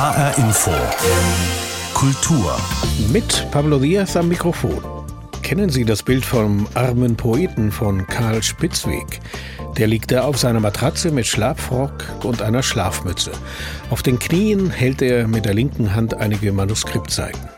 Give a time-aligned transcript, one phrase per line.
[0.00, 0.70] HR Info.
[1.92, 2.58] Kultur.
[3.12, 4.82] Mit Pablo Diaz am Mikrofon.
[5.42, 9.20] Kennen Sie das Bild vom armen Poeten von Karl Spitzweg?
[9.76, 13.32] Der liegt da auf seiner Matratze mit Schlafrock und einer Schlafmütze.
[13.90, 17.50] Auf den Knien hält er mit der linken Hand einige Manuskriptseiten.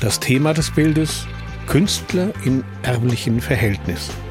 [0.00, 1.26] Das Thema des Bildes
[1.66, 4.25] Künstler in ärmlichen Verhältnissen.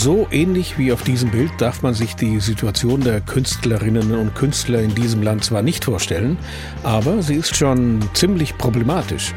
[0.00, 4.78] So ähnlich wie auf diesem Bild darf man sich die Situation der Künstlerinnen und Künstler
[4.78, 6.38] in diesem Land zwar nicht vorstellen,
[6.84, 9.34] aber sie ist schon ziemlich problematisch.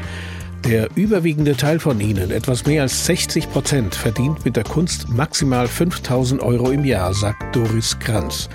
[0.64, 5.66] Der überwiegende Teil von ihnen, etwas mehr als 60 Prozent, verdient mit der Kunst maximal
[5.66, 8.48] 5000 Euro im Jahr, sagt Doris Kranz.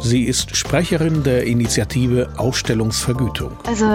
[0.00, 3.52] Sie ist Sprecherin der Initiative Ausstellungsvergütung.
[3.68, 3.86] Also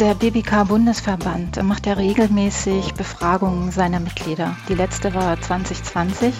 [0.00, 4.56] der BBK-Bundesverband macht ja regelmäßig Befragungen seiner Mitglieder.
[4.68, 6.32] Die letzte war 2020.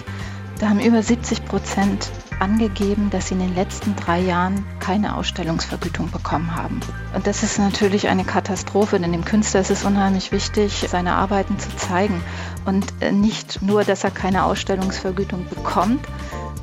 [0.59, 6.11] Da haben über 70 Prozent angegeben, dass sie in den letzten drei Jahren keine Ausstellungsvergütung
[6.11, 6.81] bekommen haben.
[7.15, 11.57] Und das ist natürlich eine Katastrophe, denn dem Künstler ist es unheimlich wichtig, seine Arbeiten
[11.59, 12.21] zu zeigen.
[12.65, 16.05] Und äh, nicht nur, dass er keine Ausstellungsvergütung bekommt,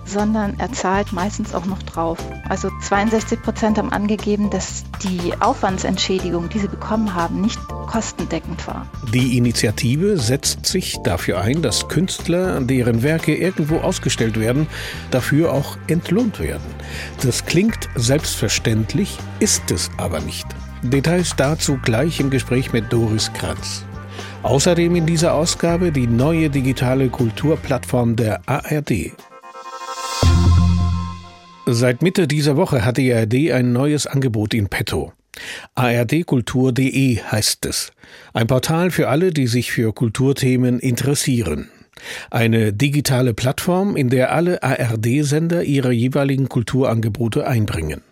[0.07, 2.19] sondern er zahlt meistens auch noch drauf.
[2.49, 8.87] Also 62 Prozent haben angegeben, dass die Aufwandsentschädigung, die sie bekommen haben, nicht kostendeckend war.
[9.13, 14.67] Die Initiative setzt sich dafür ein, dass Künstler, deren Werke irgendwo ausgestellt werden,
[15.11, 16.65] dafür auch entlohnt werden.
[17.23, 20.47] Das klingt selbstverständlich, ist es aber nicht.
[20.83, 23.85] Details dazu gleich im Gespräch mit Doris Kranz.
[24.43, 29.13] Außerdem in dieser Ausgabe die neue digitale Kulturplattform der ARD.
[31.69, 35.13] Seit Mitte dieser Woche hat die ARD ein neues Angebot in petto.
[35.75, 37.91] ardkultur.de heißt es.
[38.33, 41.69] Ein Portal für alle, die sich für Kulturthemen interessieren.
[42.31, 48.03] Eine digitale Plattform, in der alle ARD-Sender ihre jeweiligen Kulturangebote einbringen.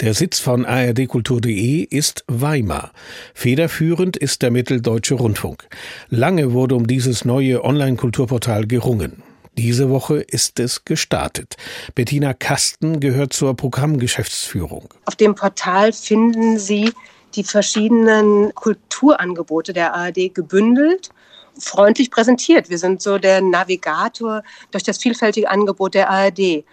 [0.00, 2.92] Der Sitz von ardkultur.de ist Weimar.
[3.34, 5.66] Federführend ist der Mitteldeutsche Rundfunk.
[6.10, 9.24] Lange wurde um dieses neue Online-Kulturportal gerungen.
[9.56, 11.56] Diese Woche ist es gestartet.
[11.94, 14.88] Bettina Kasten gehört zur Programmgeschäftsführung.
[15.04, 16.92] Auf dem Portal finden Sie
[17.34, 21.10] die verschiedenen Kulturangebote der ARD gebündelt
[21.58, 22.70] freundlich präsentiert.
[22.70, 26.64] Wir sind so der Navigator durch das vielfältige Angebot der ARD.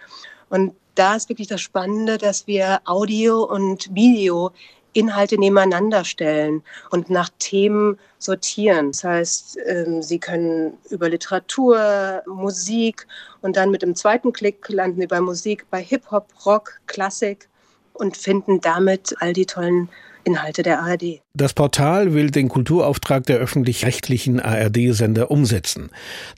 [0.48, 4.52] Und da ist wirklich das Spannende, dass wir Audio und Video
[4.92, 8.92] Inhalte nebeneinander stellen und nach Themen sortieren.
[8.92, 13.06] Das heißt, ähm, Sie können über Literatur, Musik
[13.40, 17.48] und dann mit dem zweiten Klick landen Sie bei Musik, bei Hip-Hop, Rock, Klassik
[17.94, 19.88] und finden damit all die tollen
[20.24, 21.20] Inhalte der ARD.
[21.34, 25.90] Das Portal will den Kulturauftrag der öffentlich-rechtlichen ARD-Sender umsetzen.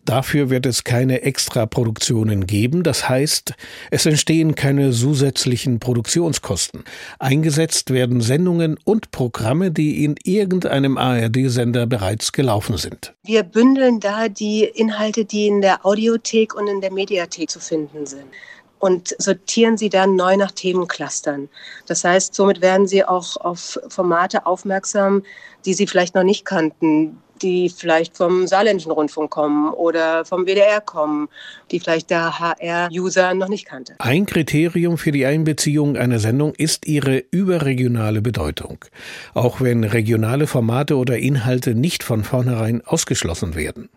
[0.05, 3.55] Dafür wird es keine Extraproduktionen geben, das heißt,
[3.91, 6.85] es entstehen keine zusätzlichen Produktionskosten.
[7.19, 13.15] Eingesetzt werden Sendungen und Programme, die in irgendeinem ARD-Sender bereits gelaufen sind.
[13.25, 18.07] Wir bündeln da die Inhalte, die in der Audiothek und in der Mediathek zu finden
[18.07, 18.25] sind
[18.79, 21.49] und sortieren sie dann neu nach Themenclustern.
[21.87, 25.23] Das heißt, somit werden sie auch auf Formate aufmerksam,
[25.65, 30.81] die sie vielleicht noch nicht kannten, die vielleicht vom Saarländischen Rundfunk kommen oder vom WDR
[30.81, 31.29] kommen,
[31.71, 33.95] die vielleicht der HR-User noch nicht kannte.
[33.99, 38.85] Ein Kriterium für die Einbeziehung einer Sendung ist ihre überregionale Bedeutung,
[39.35, 43.89] auch wenn regionale Formate oder Inhalte nicht von vornherein ausgeschlossen werden.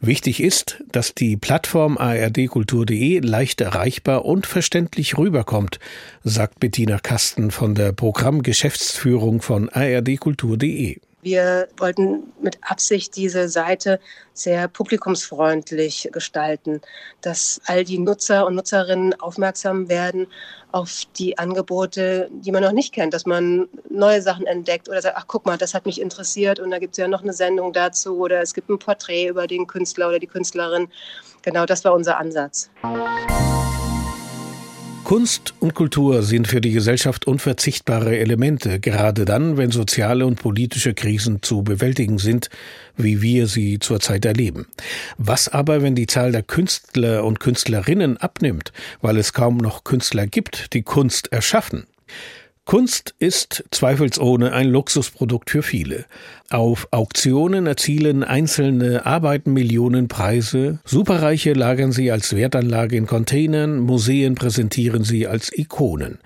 [0.00, 5.78] Wichtig ist, dass die Plattform ardkultur.de leicht erreichbar und verständlich rüberkommt,
[6.24, 10.98] sagt Bettina Kasten von der Programmgeschäftsführung von ardkultur.de.
[11.24, 14.00] Wir wollten mit Absicht diese Seite
[14.34, 16.80] sehr publikumsfreundlich gestalten,
[17.20, 20.26] dass all die Nutzer und Nutzerinnen aufmerksam werden
[20.72, 25.16] auf die Angebote, die man noch nicht kennt, dass man neue Sachen entdeckt oder sagt,
[25.16, 27.72] ach guck mal, das hat mich interessiert und da gibt es ja noch eine Sendung
[27.72, 30.88] dazu oder es gibt ein Porträt über den Künstler oder die Künstlerin.
[31.42, 32.68] Genau das war unser Ansatz.
[35.04, 40.94] Kunst und Kultur sind für die Gesellschaft unverzichtbare Elemente, gerade dann, wenn soziale und politische
[40.94, 42.48] Krisen zu bewältigen sind,
[42.96, 44.66] wie wir sie zurzeit erleben.
[45.18, 50.28] Was aber, wenn die Zahl der Künstler und Künstlerinnen abnimmt, weil es kaum noch Künstler
[50.28, 51.86] gibt, die Kunst erschaffen?
[52.64, 56.06] Kunst ist zweifelsohne ein Luxusprodukt für viele.
[56.48, 65.02] Auf Auktionen erzielen einzelne Arbeiten Millionenpreise, Superreiche lagern sie als Wertanlage in Containern, Museen präsentieren
[65.02, 66.18] sie als Ikonen.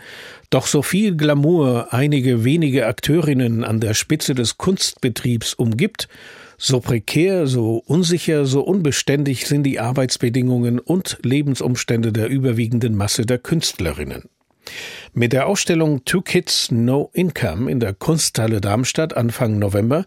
[0.51, 6.07] Doch so viel Glamour einige wenige Akteurinnen an der Spitze des Kunstbetriebs umgibt,
[6.59, 13.39] so prekär, so unsicher, so unbeständig sind die Arbeitsbedingungen und Lebensumstände der überwiegenden Masse der
[13.39, 14.25] Künstlerinnen.
[15.15, 20.05] Mit der Ausstellung Two Kids No Income in der Kunsthalle Darmstadt Anfang November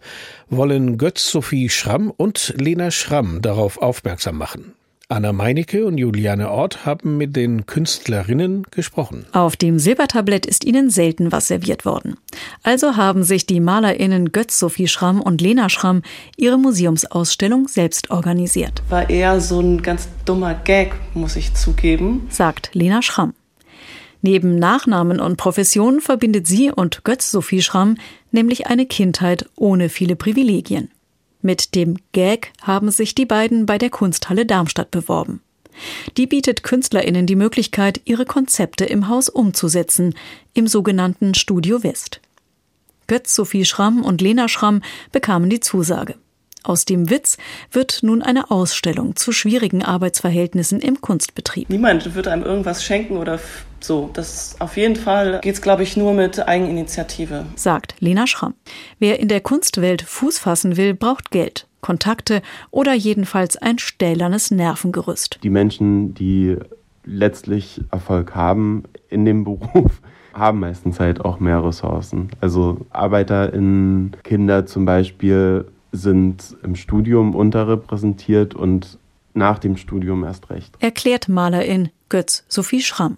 [0.48, 4.74] wollen Götz-Sophie Schramm und Lena Schramm darauf aufmerksam machen.
[5.10, 9.26] Anna Meinecke und Juliane Ort haben mit den Künstlerinnen gesprochen.
[9.32, 12.16] Auf dem Silbertablett ist ihnen selten was serviert worden.
[12.62, 16.02] Also haben sich die MalerInnen Götz-Sophie Schramm und Lena Schramm
[16.36, 18.84] ihre Museumsausstellung selbst organisiert.
[18.88, 23.34] War eher so ein ganz dummer Gag, muss ich zugeben, sagt Lena Schramm.
[24.22, 27.96] Neben Nachnamen und Profession verbindet sie und Götz-Sophie Schramm
[28.30, 30.90] nämlich eine Kindheit ohne viele Privilegien.
[31.42, 35.40] Mit dem Gag haben sich die beiden bei der Kunsthalle Darmstadt beworben.
[36.18, 40.14] Die bietet KünstlerInnen die Möglichkeit, ihre Konzepte im Haus umzusetzen,
[40.52, 42.20] im sogenannten Studio West.
[43.06, 44.82] Götz-Sophie Schramm und Lena Schramm
[45.12, 46.16] bekamen die Zusage.
[46.62, 47.38] Aus dem Witz
[47.72, 51.70] wird nun eine Ausstellung zu schwierigen Arbeitsverhältnissen im Kunstbetrieb.
[51.70, 53.40] Niemand wird einem irgendwas schenken oder
[53.84, 54.10] so.
[54.12, 57.46] Das auf jeden Fall geht es, glaube ich, nur mit Eigeninitiative.
[57.56, 58.54] Sagt Lena Schramm.
[58.98, 65.40] Wer in der Kunstwelt Fuß fassen will, braucht Geld, Kontakte oder jedenfalls ein stählernes Nervengerüst.
[65.42, 66.56] Die Menschen, die
[67.04, 70.00] letztlich Erfolg haben in dem Beruf,
[70.32, 72.30] haben meistens halt auch mehr Ressourcen.
[72.40, 78.98] Also ArbeiterInnen, Kinder zum Beispiel sind im Studium unterrepräsentiert und
[79.34, 80.74] nach dem Studium erst recht.
[80.80, 83.16] Erklärt Malerin Götz Sophie Schramm.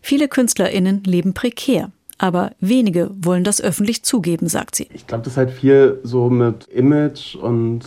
[0.00, 4.88] Viele KünstlerInnen leben prekär, aber wenige wollen das öffentlich zugeben, sagt sie.
[4.94, 7.84] Ich glaube, das hat viel so mit Image und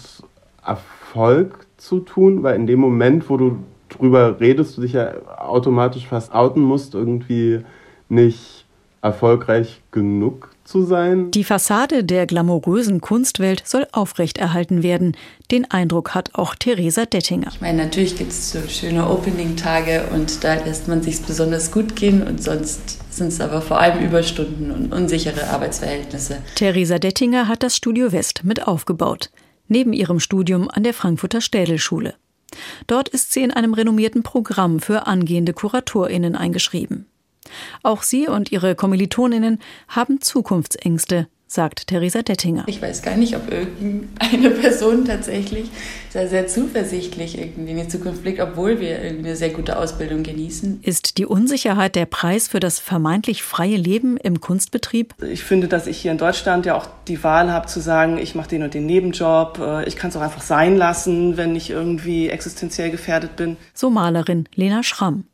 [0.65, 3.59] Erfolg zu tun, weil in dem Moment, wo du
[3.89, 7.61] drüber redest, du dich ja automatisch fast outen musst, irgendwie
[8.07, 8.65] nicht
[9.01, 11.31] erfolgreich genug zu sein.
[11.31, 15.17] Die Fassade der glamourösen Kunstwelt soll aufrechterhalten werden.
[15.51, 17.47] Den Eindruck hat auch Theresa Dettinger.
[17.51, 21.95] Ich meine, natürlich gibt es so schöne Opening-Tage und da lässt man sich besonders gut
[21.95, 26.37] gehen und sonst sind es aber vor allem Überstunden und unsichere Arbeitsverhältnisse.
[26.55, 29.31] Theresa Dettinger hat das Studio West mit aufgebaut,
[29.67, 32.13] neben ihrem Studium an der Frankfurter Städelschule.
[32.87, 37.05] Dort ist sie in einem renommierten Programm für angehende KuratorInnen eingeschrieben.
[37.83, 42.63] Auch sie und ihre Kommilitoninnen haben Zukunftsängste, sagt Theresa Dettinger.
[42.67, 45.69] Ich weiß gar nicht, ob irgendeine Person tatsächlich
[46.09, 50.81] sehr, sehr zuversichtlich irgendwie in die Zukunft blickt, obwohl wir eine sehr gute Ausbildung genießen.
[50.83, 55.15] Ist die Unsicherheit der Preis für das vermeintlich freie Leben im Kunstbetrieb?
[55.23, 58.35] Ich finde, dass ich hier in Deutschland ja auch die Wahl habe zu sagen, ich
[58.35, 61.71] mache den und den Nebenjob, äh, ich kann es auch einfach sein lassen, wenn ich
[61.71, 63.57] irgendwie existenziell gefährdet bin.
[63.73, 65.25] So Malerin Lena Schramm.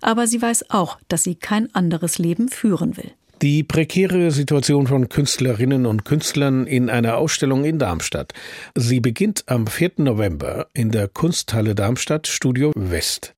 [0.00, 3.12] Aber sie weiß auch, dass sie kein anderes Leben führen will.
[3.40, 8.32] Die prekäre Situation von Künstlerinnen und Künstlern in einer Ausstellung in Darmstadt.
[8.74, 9.92] Sie beginnt am 4.
[9.98, 13.34] November in der Kunsthalle Darmstadt Studio West.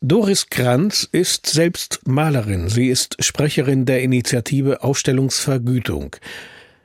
[0.00, 2.68] Doris Kranz ist selbst Malerin.
[2.68, 6.16] Sie ist Sprecherin der Initiative Ausstellungsvergütung.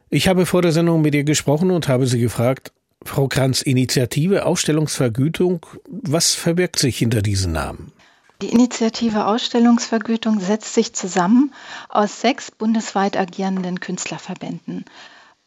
[0.10, 2.74] Ich habe vor der Sendung mit ihr gesprochen und habe sie gefragt,
[3.04, 7.94] Frau Kranz, Initiative Ausstellungsvergütung, was verbirgt sich hinter diesen Namen?
[8.42, 11.54] Die Initiative Ausstellungsvergütung setzt sich zusammen
[11.90, 14.86] aus sechs bundesweit agierenden Künstlerverbänden.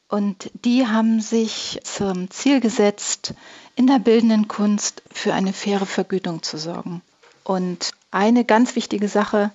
[0.09, 3.35] Und die haben sich zum Ziel gesetzt,
[3.75, 7.03] in der bildenden Kunst für eine faire Vergütung zu sorgen.
[7.43, 9.51] Und eine ganz wichtige Sache,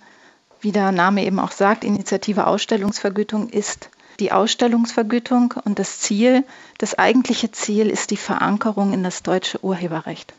[0.59, 3.89] wie der Name eben auch sagt, Initiative Ausstellungsvergütung ist
[4.19, 6.43] die Ausstellungsvergütung und das Ziel,
[6.77, 10.34] das eigentliche Ziel ist die Verankerung in das deutsche Urheberrecht.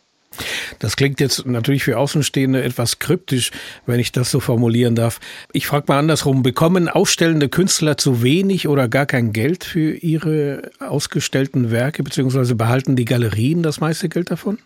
[0.79, 3.51] Das klingt jetzt natürlich für Außenstehende etwas kryptisch,
[3.87, 5.21] wenn ich das so formulieren darf.
[5.53, 10.71] Ich frage mal andersrum, bekommen ausstellende Künstler zu wenig oder gar kein Geld für ihre
[10.81, 14.59] ausgestellten Werke, beziehungsweise behalten die Galerien das meiste Geld davon?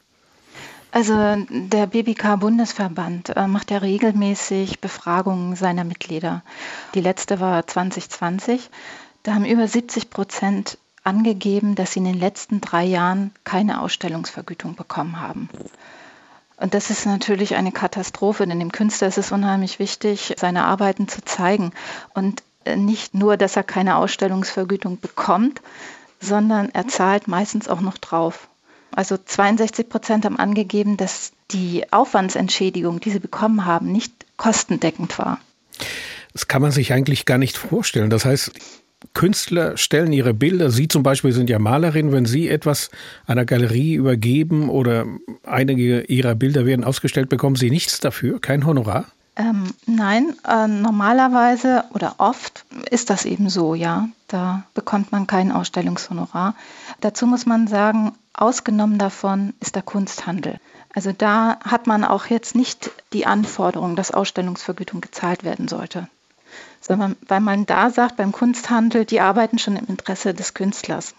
[0.92, 1.12] Also
[1.50, 6.44] der BBK-Bundesverband äh, macht ja regelmäßig Befragungen seiner Mitglieder.
[6.94, 8.70] Die letzte war 2020.
[9.24, 14.74] Da haben über 70 Prozent angegeben, dass sie in den letzten drei Jahren keine Ausstellungsvergütung
[14.74, 15.48] bekommen haben.
[16.56, 21.08] Und das ist natürlich eine Katastrophe, denn dem Künstler ist es unheimlich wichtig, seine Arbeiten
[21.08, 21.72] zu zeigen.
[22.14, 25.60] Und äh, nicht nur, dass er keine Ausstellungsvergütung bekommt,
[26.20, 28.48] sondern er zahlt meistens auch noch drauf.
[28.92, 35.40] Also 62 Prozent haben angegeben, dass die Aufwandsentschädigung, die sie bekommen haben, nicht kostendeckend war.
[36.32, 38.10] Das kann man sich eigentlich gar nicht vorstellen.
[38.10, 38.52] Das heißt,
[39.12, 42.90] Künstler stellen ihre Bilder, Sie zum Beispiel sind ja Malerin, wenn Sie etwas
[43.26, 45.04] einer Galerie übergeben oder
[45.44, 49.06] einige Ihrer Bilder werden ausgestellt, bekommen Sie nichts dafür, kein Honorar?
[49.36, 54.08] Ähm, nein, äh, normalerweise oder oft ist das eben so, ja.
[54.28, 56.54] Da bekommt man kein Ausstellungshonorar.
[57.00, 60.58] Dazu muss man sagen, ausgenommen davon ist der Kunsthandel.
[60.94, 66.08] Also da hat man auch jetzt nicht die Anforderung, dass Ausstellungsvergütung gezahlt werden sollte,
[66.86, 71.14] sondern weil man da sagt, beim Kunsthandel, die arbeiten schon im Interesse des Künstlers.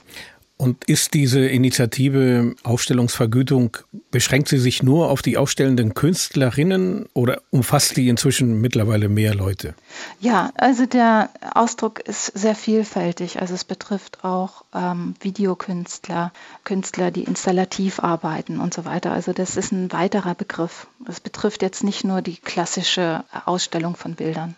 [0.58, 3.76] Und ist diese Initiative Ausstellungsvergütung,
[4.10, 9.76] beschränkt sie sich nur auf die ausstellenden Künstlerinnen oder umfasst die inzwischen mittlerweile mehr Leute?
[10.22, 13.42] Ja, also der Ausdruck ist sehr vielfältig.
[13.42, 16.32] Also es betrifft auch ähm, Videokünstler,
[16.64, 19.12] Künstler, die installativ arbeiten und so weiter.
[19.12, 20.88] Also das ist ein weiterer Begriff.
[21.10, 24.56] Es betrifft jetzt nicht nur die klassische Ausstellung von Bildern.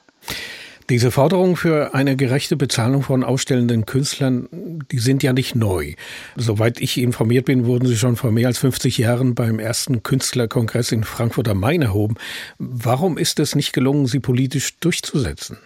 [0.89, 4.47] Diese Forderungen für eine gerechte Bezahlung von ausstellenden Künstlern,
[4.89, 5.95] die sind ja nicht neu.
[6.37, 10.93] Soweit ich informiert bin, wurden sie schon vor mehr als 50 Jahren beim ersten Künstlerkongress
[10.93, 12.15] in Frankfurt am Main erhoben.
[12.57, 15.57] Warum ist es nicht gelungen, sie politisch durchzusetzen?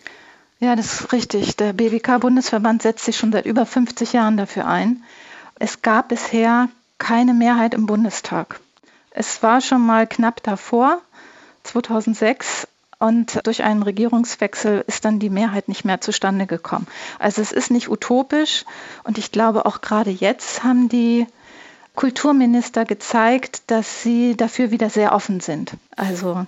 [0.60, 1.56] Ja, das ist richtig.
[1.56, 5.04] Der BBK-Bundesverband setzt sich schon seit über 50 Jahren dafür ein.
[5.60, 8.60] Es gab bisher keine Mehrheit im Bundestag.
[9.12, 11.00] Es war schon mal knapp davor,
[11.64, 12.68] 2006,
[13.02, 16.86] und durch einen Regierungswechsel ist dann die Mehrheit nicht mehr zustande gekommen.
[17.18, 18.64] Also es ist nicht utopisch
[19.04, 21.26] und ich glaube auch gerade jetzt haben die
[21.96, 25.74] Kulturminister gezeigt, dass sie dafür wieder sehr offen sind.
[25.98, 26.48] Also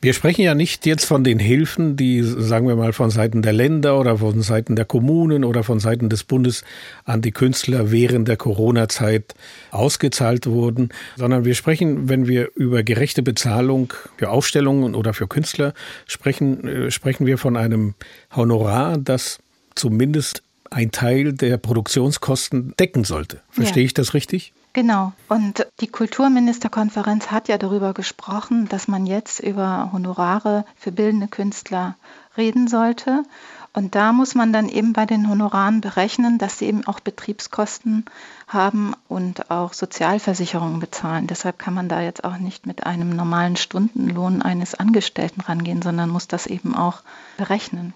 [0.00, 3.52] wir sprechen ja nicht jetzt von den Hilfen, die, sagen wir mal, von Seiten der
[3.52, 6.64] Länder oder von Seiten der Kommunen oder von Seiten des Bundes
[7.04, 9.34] an die Künstler während der Corona-Zeit
[9.70, 15.74] ausgezahlt wurden, sondern wir sprechen, wenn wir über gerechte Bezahlung für Ausstellungen oder für Künstler
[16.06, 17.94] sprechen, äh, sprechen wir von einem
[18.34, 19.40] Honorar, das
[19.74, 23.42] zumindest ein Teil der Produktionskosten decken sollte.
[23.50, 23.86] Verstehe ja.
[23.86, 24.54] ich das richtig?
[24.72, 25.12] Genau.
[25.28, 31.96] Und die Kulturministerkonferenz hat ja darüber gesprochen, dass man jetzt über Honorare für bildende Künstler
[32.36, 33.24] reden sollte.
[33.72, 38.04] Und da muss man dann eben bei den Honoraren berechnen, dass sie eben auch Betriebskosten
[38.48, 41.28] haben und auch Sozialversicherungen bezahlen.
[41.28, 46.10] Deshalb kann man da jetzt auch nicht mit einem normalen Stundenlohn eines Angestellten rangehen, sondern
[46.10, 47.02] muss das eben auch
[47.36, 47.92] berechnen.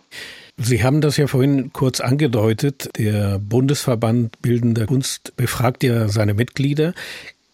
[0.57, 2.91] Sie haben das ja vorhin kurz angedeutet.
[2.97, 6.95] Der Bundesverband Bildender Kunst befragt ja seine Mitglieder.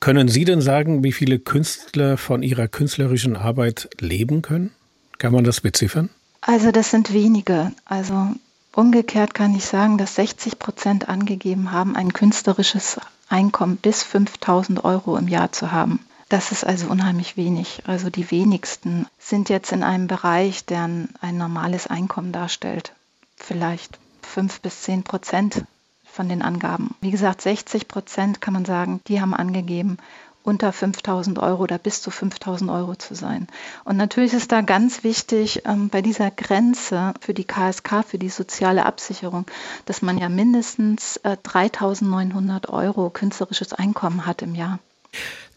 [0.01, 4.71] Können Sie denn sagen, wie viele Künstler von ihrer künstlerischen Arbeit leben können?
[5.19, 6.11] Kann man das beziffern?
[6.41, 7.73] Also das sind wenige.
[7.85, 8.35] Also
[8.73, 15.17] umgekehrt kann ich sagen, dass 60 Prozent angegeben haben, ein künstlerisches Einkommen bis 5000 Euro
[15.17, 16.01] im Jahr zu haben.
[16.31, 17.83] Das ist also unheimlich wenig.
[17.89, 22.93] Also die wenigsten sind jetzt in einem Bereich, der ein normales Einkommen darstellt.
[23.37, 25.65] Vielleicht fünf bis zehn Prozent
[26.05, 26.95] von den Angaben.
[27.01, 29.97] Wie gesagt, 60 Prozent kann man sagen, die haben angegeben,
[30.45, 33.49] unter 5000 Euro oder bis zu 5000 Euro zu sein.
[33.85, 38.31] Und natürlich ist da ganz wichtig ähm, bei dieser Grenze für die KSK, für die
[38.31, 39.47] soziale Absicherung,
[39.85, 44.79] dass man ja mindestens äh, 3900 Euro künstlerisches Einkommen hat im Jahr.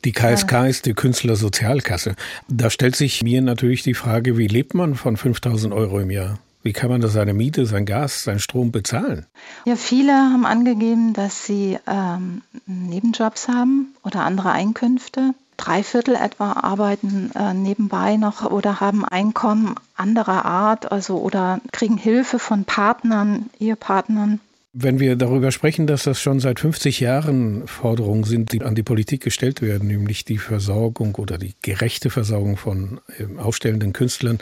[0.05, 0.65] Die KSK ja.
[0.65, 2.15] ist die Künstlersozialkasse.
[2.49, 6.39] Da stellt sich mir natürlich die Frage, wie lebt man von 5000 Euro im Jahr?
[6.61, 9.25] Wie kann man da seine Miete, sein Gas, sein Strom bezahlen?
[9.65, 15.33] Ja, viele haben angegeben, dass sie ähm, Nebenjobs haben oder andere Einkünfte.
[15.57, 21.97] Drei Viertel etwa arbeiten äh, nebenbei noch oder haben Einkommen anderer Art, also oder kriegen
[21.97, 24.39] Hilfe von Partnern, Ehepartnern.
[24.75, 28.81] Wenn wir darüber sprechen, dass das schon seit 50 Jahren Forderungen sind, die an die
[28.81, 34.39] Politik gestellt werden, nämlich die Versorgung oder die gerechte Versorgung von ähm, ausstellenden Künstlern,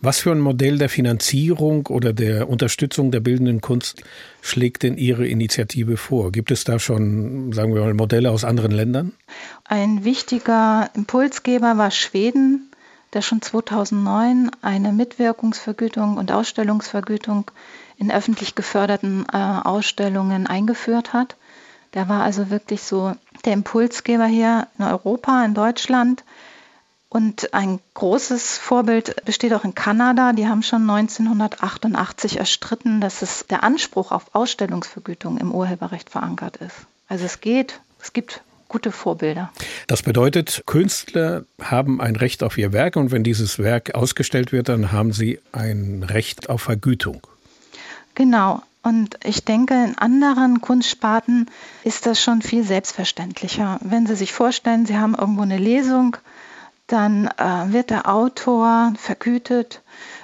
[0.00, 4.02] was für ein Modell der Finanzierung oder der Unterstützung der bildenden Kunst
[4.40, 6.32] schlägt denn Ihre Initiative vor?
[6.32, 9.12] Gibt es da schon, sagen wir mal, Modelle aus anderen Ländern?
[9.64, 12.70] Ein wichtiger Impulsgeber war Schweden,
[13.12, 17.50] der schon 2009 eine Mitwirkungsvergütung und Ausstellungsvergütung
[17.96, 21.36] in öffentlich geförderten äh, Ausstellungen eingeführt hat.
[21.94, 26.24] Der war also wirklich so der Impulsgeber hier in Europa, in Deutschland.
[27.08, 30.32] Und ein großes Vorbild besteht auch in Kanada.
[30.32, 36.74] Die haben schon 1988 erstritten, dass es der Anspruch auf Ausstellungsvergütung im Urheberrecht verankert ist.
[37.06, 39.52] Also es geht, es gibt gute Vorbilder.
[39.86, 44.68] Das bedeutet, Künstler haben ein Recht auf ihr Werk und wenn dieses Werk ausgestellt wird,
[44.68, 47.24] dann haben sie ein Recht auf Vergütung.
[48.14, 48.62] Genau.
[48.82, 51.50] Und ich denke, in anderen Kunstsparten
[51.84, 53.78] ist das schon viel selbstverständlicher.
[53.82, 56.18] Wenn Sie sich vorstellen, Sie haben irgendwo eine Lesung,
[56.86, 59.80] dann äh, wird der Autor vergütet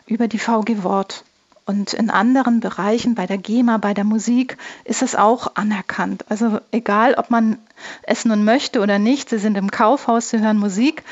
[0.07, 1.25] über die VG Wort.
[1.65, 6.25] Und in anderen Bereichen, bei der GEMA, bei der Musik, ist es auch anerkannt.
[6.29, 7.59] Also egal, ob man
[8.03, 11.05] es nun möchte oder nicht, Sie sind im Kaufhaus, Sie hören Musik,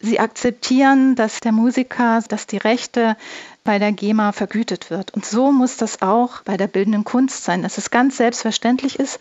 [0.00, 3.16] Sie akzeptieren, dass der Musiker, dass die Rechte
[3.64, 5.12] bei der GEMA vergütet wird.
[5.12, 9.20] Und so muss das auch bei der bildenden Kunst sein, dass es ganz selbstverständlich ist,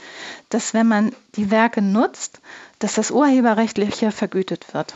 [0.49, 2.39] dass wenn man die Werke nutzt,
[2.79, 4.95] dass das Urheberrechtliche vergütet wird.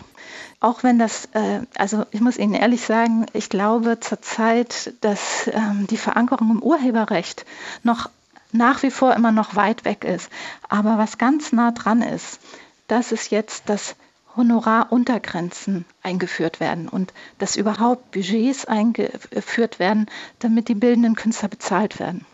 [0.61, 5.87] Auch wenn das, äh, also ich muss Ihnen ehrlich sagen, ich glaube zurzeit, dass ähm,
[5.87, 7.45] die Verankerung im Urheberrecht
[7.83, 8.09] noch
[8.53, 10.29] nach wie vor immer noch weit weg ist.
[10.69, 12.39] Aber was ganz nah dran ist,
[12.87, 13.95] das ist jetzt das
[14.35, 20.07] Honoraruntergrenzen eingeführt werden und dass überhaupt Budgets eingeführt werden,
[20.39, 22.25] damit die bildenden Künstler bezahlt werden.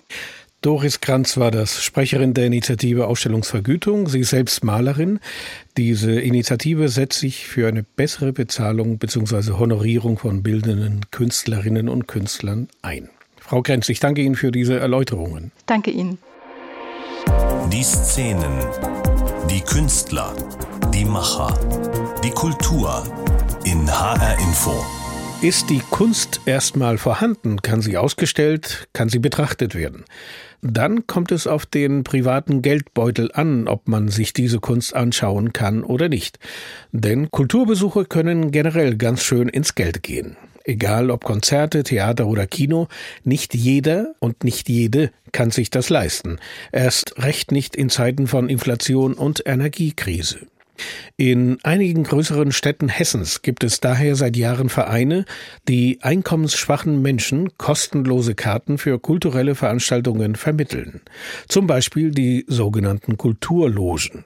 [0.61, 4.09] Doris Kranz war das, Sprecherin der Initiative Ausstellungsvergütung.
[4.09, 5.21] Sie ist selbst Malerin.
[5.77, 9.53] Diese Initiative setzt sich für eine bessere Bezahlung bzw.
[9.53, 13.09] Honorierung von bildenden Künstlerinnen und Künstlern ein.
[13.39, 15.53] Frau Krenz, ich danke Ihnen für diese Erläuterungen.
[15.65, 16.17] Danke Ihnen.
[17.71, 18.51] Die Szenen,
[19.49, 20.35] die Künstler,
[20.93, 21.57] die Macher,
[22.23, 23.03] die Kultur
[23.65, 24.85] in HR Info.
[25.41, 30.05] Ist die Kunst erstmal vorhanden, kann sie ausgestellt, kann sie betrachtet werden.
[30.61, 35.83] Dann kommt es auf den privaten Geldbeutel an, ob man sich diese Kunst anschauen kann
[35.83, 36.37] oder nicht.
[36.91, 40.37] Denn Kulturbesuche können generell ganz schön ins Geld gehen.
[40.69, 42.89] Egal ob Konzerte, Theater oder Kino,
[43.23, 46.37] nicht jeder und nicht jede kann sich das leisten.
[46.71, 50.45] Erst recht nicht in Zeiten von Inflation und Energiekrise.
[51.17, 55.25] In einigen größeren Städten Hessens gibt es daher seit Jahren Vereine,
[55.67, 61.01] die einkommensschwachen Menschen kostenlose Karten für kulturelle Veranstaltungen vermitteln.
[61.47, 64.23] Zum Beispiel die sogenannten Kulturlogen.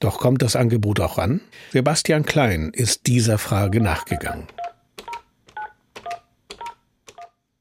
[0.00, 1.42] Doch kommt das Angebot auch an?
[1.70, 4.48] Sebastian Klein ist dieser Frage nachgegangen.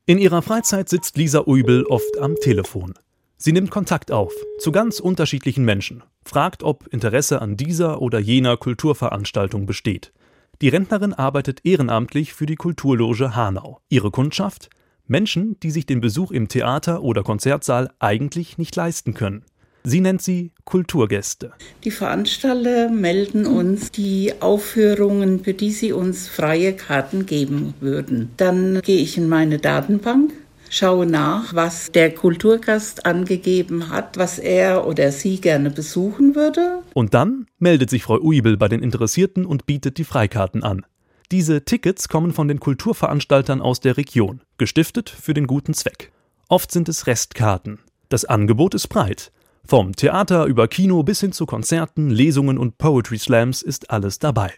[0.08, 2.96] In ihrer Freizeit sitzt Lisa Uibel oft am Telefon.
[3.38, 8.58] Sie nimmt Kontakt auf zu ganz unterschiedlichen Menschen, fragt, ob Interesse an dieser oder jener
[8.58, 10.12] Kulturveranstaltung besteht.
[10.62, 13.80] Die Rentnerin arbeitet ehrenamtlich für die Kulturloge Hanau.
[13.90, 14.72] Ihre Kundschaft?
[15.06, 19.46] Menschen, die sich den Besuch im Theater oder Konzertsaal eigentlich nicht leisten können.
[19.84, 21.52] Sie nennt sie Kulturgäste.
[21.84, 28.30] Die Veranstalter melden uns die Aufführungen, für die sie uns freie Karten geben würden.
[28.38, 30.32] Dann gehe ich in meine Datenbank
[30.72, 36.82] schaue nach, was der Kulturgast angegeben hat, was er oder sie gerne besuchen würde.
[36.94, 40.86] Und dann meldet sich Frau Uibel bei den Interessierten und bietet die Freikarten an.
[41.32, 46.12] Diese Tickets kommen von den Kulturveranstaltern aus der Region, gestiftet für den guten Zweck.
[46.48, 47.80] Oft sind es Restkarten.
[48.10, 49.32] Das Angebot ist breit.
[49.66, 54.54] Vom Theater über Kino bis hin zu Konzerten, Lesungen und Poetry Slams ist alles dabei.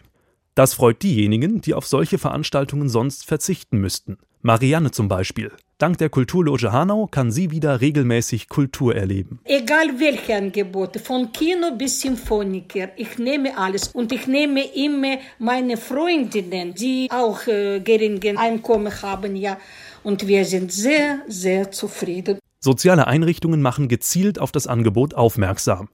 [0.54, 4.18] Das freut diejenigen, die auf solche Veranstaltungen sonst verzichten müssten.
[4.42, 5.50] Marianne zum Beispiel.
[5.78, 9.40] Dank der Kulturloge Hanau kann sie wieder regelmäßig Kultur erleben.
[9.44, 13.88] Egal welche Angebote, von Kino bis Symphoniker, ich nehme alles.
[13.88, 19.58] Und ich nehme immer meine Freundinnen, die auch äh, geringe Einkommen haben, ja.
[20.02, 22.38] Und wir sind sehr, sehr zufrieden.
[22.64, 25.90] Soziale Einrichtungen machen gezielt auf das Angebot aufmerksam.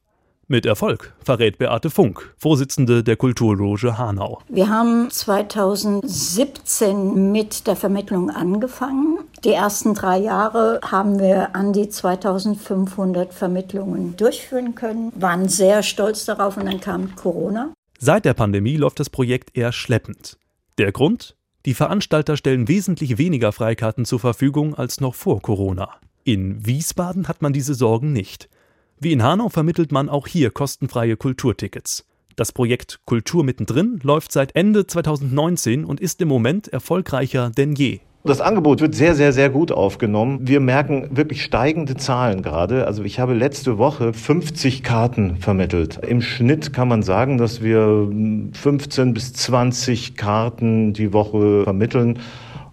[0.46, 4.38] Mit Erfolg, verrät Beate Funk, Vorsitzende der Kulturloge Hanau.
[4.48, 9.18] Wir haben 2017 mit der Vermittlung angefangen.
[9.42, 16.24] Die ersten drei Jahre haben wir an die 2500 Vermittlungen durchführen können, waren sehr stolz
[16.24, 17.72] darauf und dann kam Corona.
[17.98, 20.38] Seit der Pandemie läuft das Projekt eher schleppend.
[20.78, 21.34] Der Grund?
[21.66, 25.98] Die Veranstalter stellen wesentlich weniger Freikarten zur Verfügung als noch vor Corona.
[26.24, 28.50] In Wiesbaden hat man diese Sorgen nicht.
[28.98, 32.04] Wie in Hanau vermittelt man auch hier kostenfreie Kulturtickets.
[32.36, 38.00] Das Projekt Kultur mittendrin läuft seit Ende 2019 und ist im Moment erfolgreicher denn je.
[38.22, 40.40] Das Angebot wird sehr, sehr, sehr gut aufgenommen.
[40.42, 42.86] Wir merken wirklich steigende Zahlen gerade.
[42.86, 46.00] Also ich habe letzte Woche 50 Karten vermittelt.
[46.06, 48.10] Im Schnitt kann man sagen, dass wir
[48.52, 52.18] 15 bis 20 Karten die Woche vermitteln.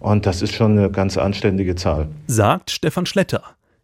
[0.00, 2.08] Und das ist schon eine ganz anständige Zahl.
[2.26, 3.42] Sagt Stefan Schletter.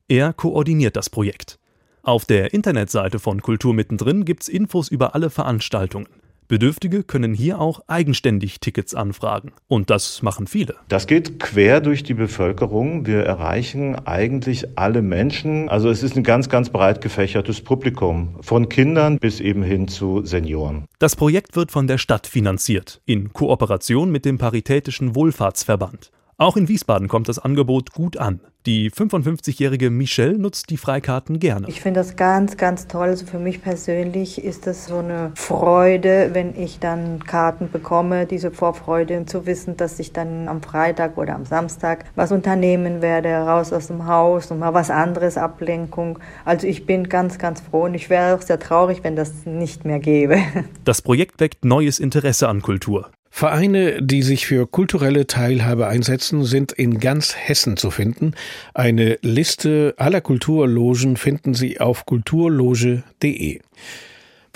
[0.09, 1.59] Er koordiniert das Projekt.
[2.03, 6.07] Auf der Internetseite von Kultur mittendrin gibt's Infos über alle Veranstaltungen.
[6.49, 9.53] Bedürftige können hier auch eigenständig Tickets anfragen.
[9.69, 10.75] Und das machen viele.
[10.89, 13.07] Das geht quer durch die Bevölkerung.
[13.07, 15.69] Wir erreichen eigentlich alle Menschen.
[15.69, 18.37] Also es ist ein ganz, ganz breit gefächertes Publikum.
[18.41, 20.85] Von Kindern bis eben hin zu Senioren.
[20.99, 23.01] Das Projekt wird von der Stadt finanziert.
[23.07, 26.11] In Kooperation mit dem Paritätischen Wohlfahrtsverband.
[26.37, 28.41] Auch in Wiesbaden kommt das Angebot gut an.
[28.67, 31.69] Die 55-jährige Michelle nutzt die Freikarten gerne.
[31.69, 33.09] Ich finde das ganz, ganz toll.
[33.09, 38.51] Also für mich persönlich ist das so eine Freude, wenn ich dann Karten bekomme, diese
[38.51, 43.73] Vorfreude zu wissen, dass ich dann am Freitag oder am Samstag was unternehmen werde, raus
[43.73, 46.19] aus dem Haus und mal was anderes, Ablenkung.
[46.45, 49.85] Also ich bin ganz, ganz froh und ich wäre auch sehr traurig, wenn das nicht
[49.85, 50.39] mehr gäbe.
[50.85, 53.11] Das Projekt weckt neues Interesse an Kultur.
[53.37, 58.35] Vereine, die sich für kulturelle Teilhabe einsetzen, sind in ganz Hessen zu finden.
[58.75, 63.61] Eine Liste aller Kulturlogen finden Sie auf kulturloge.de.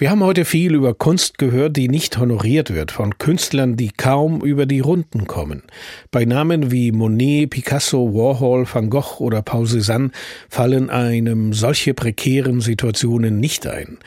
[0.01, 4.43] Wir haben heute viel über Kunst gehört, die nicht honoriert wird, von Künstlern, die kaum
[4.43, 5.65] über die Runden kommen.
[6.13, 10.13] Bei Namen wie Monet, Picasso, Warhol, Van Gogh oder Paul Cézanne
[10.49, 13.99] fallen einem solche prekären Situationen nicht ein.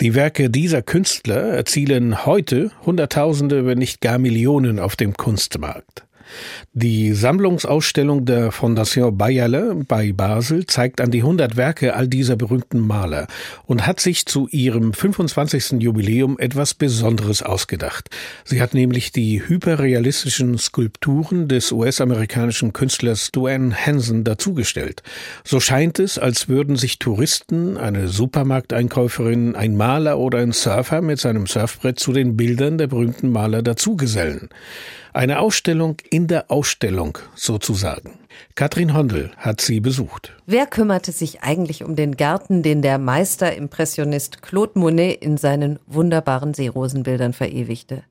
[0.00, 6.06] Die Werke dieser Künstler erzielen heute Hunderttausende, wenn nicht gar Millionen auf dem Kunstmarkt.
[6.72, 12.80] Die Sammlungsausstellung der Fondation Bayerle bei Basel zeigt an die 100 Werke all dieser berühmten
[12.80, 13.26] Maler
[13.64, 15.82] und hat sich zu ihrem 25.
[15.82, 18.10] Jubiläum etwas Besonderes ausgedacht.
[18.44, 25.02] Sie hat nämlich die hyperrealistischen Skulpturen des US-amerikanischen Künstlers Duane Hansen dazugestellt.
[25.44, 31.20] So scheint es, als würden sich Touristen, eine Supermarkteinkäuferin, ein Maler oder ein Surfer mit
[31.20, 34.48] seinem Surfbrett zu den Bildern der berühmten Maler dazugesellen.
[35.16, 38.18] Eine Ausstellung in der Ausstellung sozusagen.
[38.54, 40.36] Katrin Hondel hat sie besucht.
[40.44, 46.52] Wer kümmerte sich eigentlich um den Garten, den der Meisterimpressionist Claude Monet in seinen wunderbaren
[46.52, 48.02] Seerosenbildern verewigte?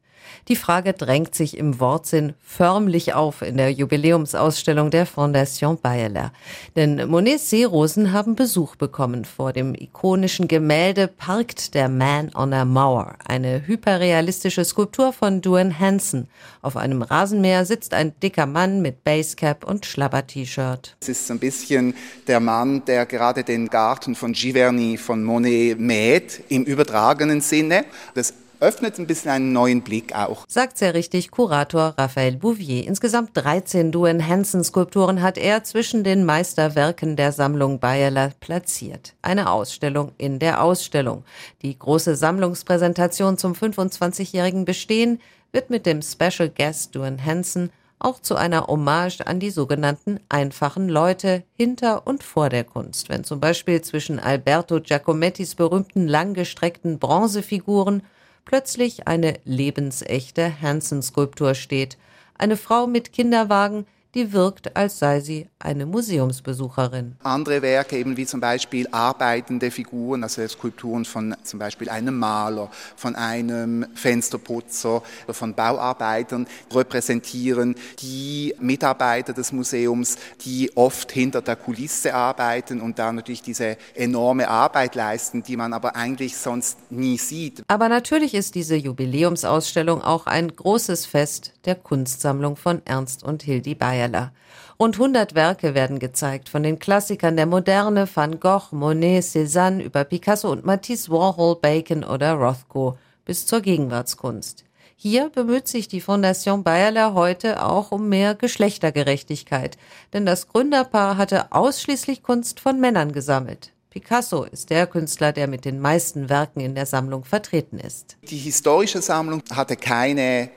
[0.47, 6.31] Die Frage drängt sich im Wortsinn förmlich auf in der Jubiläumsausstellung der Fondation Bayerler.
[6.75, 9.25] Denn Monets Seerosen haben Besuch bekommen.
[9.25, 15.79] Vor dem ikonischen Gemälde parkt der Man on a Mauer, eine hyperrealistische Skulptur von Duane
[15.79, 16.27] Hansen.
[16.61, 20.95] Auf einem Rasenmäher sitzt ein dicker Mann mit Basecap und Schlabber-T-Shirt.
[21.01, 21.95] Es ist ein bisschen
[22.27, 27.85] der Mann, der gerade den Garten von Giverny von Monet mäht, im übertragenen Sinne.
[28.13, 30.45] Das öffnet ein bisschen einen neuen Blick auch.
[30.47, 32.85] Sagt sehr richtig Kurator Raphael Bouvier.
[32.87, 39.13] Insgesamt 13 Duane Hansen Skulpturen hat er zwischen den Meisterwerken der Sammlung Bayerler platziert.
[39.21, 41.23] Eine Ausstellung in der Ausstellung.
[41.61, 45.19] Die große Sammlungspräsentation zum 25-jährigen Bestehen
[45.51, 50.89] wird mit dem Special Guest Duane Hansen auch zu einer Hommage an die sogenannten einfachen
[50.89, 58.03] Leute hinter und vor der Kunst, wenn zum Beispiel zwischen Alberto Giacomettis berühmten langgestreckten Bronzefiguren
[58.45, 61.97] plötzlich eine lebensechte Hansen-Skulptur steht.
[62.37, 67.17] Eine Frau mit Kinderwagen, die wirkt, als sei sie eine Museumsbesucherin.
[67.23, 72.71] Andere Werke, eben wie zum Beispiel arbeitende Figuren, also Skulpturen von zum Beispiel einem Maler,
[72.95, 81.57] von einem Fensterputzer oder von Bauarbeitern, repräsentieren die Mitarbeiter des Museums, die oft hinter der
[81.57, 87.17] Kulisse arbeiten und da natürlich diese enorme Arbeit leisten, die man aber eigentlich sonst nie
[87.17, 87.63] sieht.
[87.67, 93.75] Aber natürlich ist diese Jubiläumsausstellung auch ein großes Fest der Kunstsammlung von Ernst und Hildi
[94.05, 94.31] Bayerler.
[94.79, 100.03] Rund 100 Werke werden gezeigt, von den Klassikern der Moderne, Van Gogh, Monet, Cézanne über
[100.03, 104.65] Picasso und Matisse, Warhol, Bacon oder Rothko bis zur Gegenwartskunst.
[104.97, 109.77] Hier bemüht sich die Fondation Bayerler heute auch um mehr Geschlechtergerechtigkeit,
[110.13, 113.71] denn das Gründerpaar hatte ausschließlich Kunst von Männern gesammelt.
[113.89, 118.17] Picasso ist der Künstler, der mit den meisten Werken in der Sammlung vertreten ist.
[118.23, 120.49] Die historische Sammlung hatte keine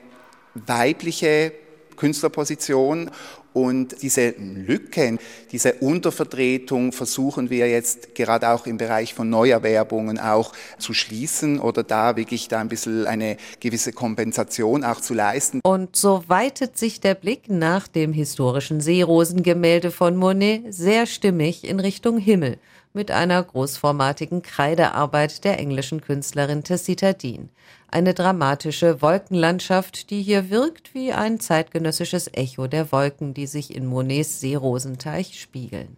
[0.55, 1.53] weibliche
[1.99, 3.11] Künstlerposition
[3.53, 5.19] und diese Lücken,
[5.51, 11.83] diese Untervertretung versuchen wir jetzt gerade auch im Bereich von Neuerwerbungen auch zu schließen oder
[11.83, 15.59] da wirklich da ein bisschen eine gewisse Kompensation auch zu leisten.
[15.63, 21.79] Und so weitet sich der Blick nach dem historischen Seerosengemälde von Monet sehr stimmig in
[21.79, 22.57] Richtung Himmel
[22.93, 27.49] mit einer großformatigen Kreidearbeit der englischen Künstlerin Tessita Dean.
[27.89, 33.85] Eine dramatische Wolkenlandschaft, die hier wirkt wie ein zeitgenössisches Echo der Wolken, die sich in
[33.85, 35.97] Monets Seerosenteich spiegeln.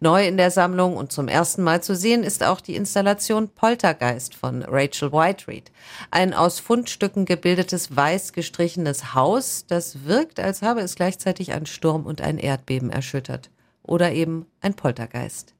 [0.00, 4.34] Neu in der Sammlung und zum ersten Mal zu sehen ist auch die Installation Poltergeist
[4.34, 5.70] von Rachel Whiteread.
[6.10, 12.06] Ein aus Fundstücken gebildetes weiß gestrichenes Haus, das wirkt, als habe es gleichzeitig ein Sturm
[12.06, 13.50] und ein Erdbeben erschüttert.
[13.82, 15.53] Oder eben ein Poltergeist.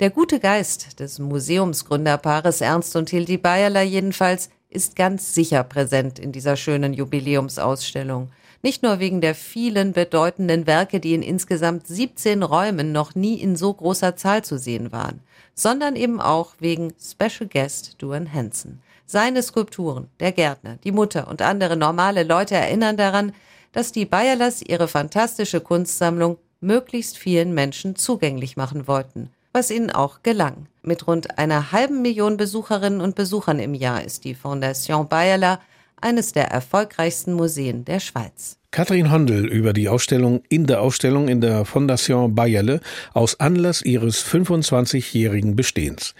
[0.00, 6.32] Der gute Geist des Museumsgründerpaares Ernst und Hildi Bayerler jedenfalls ist ganz sicher präsent in
[6.32, 8.30] dieser schönen Jubiläumsausstellung.
[8.62, 13.56] Nicht nur wegen der vielen bedeutenden Werke, die in insgesamt 17 Räumen noch nie in
[13.56, 15.20] so großer Zahl zu sehen waren,
[15.54, 18.82] sondern eben auch wegen Special Guest Duane Hansen.
[19.06, 23.32] Seine Skulpturen, der Gärtner, die Mutter und andere normale Leute erinnern daran,
[23.72, 30.22] dass die Bayerlers ihre fantastische Kunstsammlung möglichst vielen Menschen zugänglich machen wollten was ihnen auch
[30.22, 30.66] gelang.
[30.82, 35.60] Mit rund einer halben Million Besucherinnen und Besuchern im Jahr ist die Fondation Bayerler
[35.98, 38.58] eines der erfolgreichsten Museen der Schweiz.
[38.70, 42.80] Katrin Hondel über die Ausstellung in der Ausstellung in der Fondation Bayerle
[43.14, 46.14] aus Anlass ihres 25-jährigen Bestehens.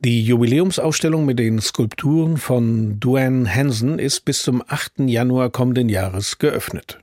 [0.00, 5.00] Die Jubiläumsausstellung mit den Skulpturen von Duane Hansen ist bis zum 8.
[5.06, 6.98] Januar kommenden Jahres geöffnet.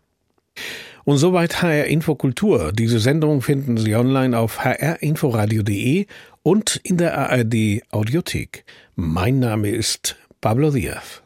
[1.09, 2.71] Und soweit HR Infokultur.
[2.71, 6.05] Diese Sendung finden Sie online auf hrinforadio.de
[6.43, 8.63] und in der ARD Audiothek.
[8.93, 11.23] Mein Name ist Pablo Diaz.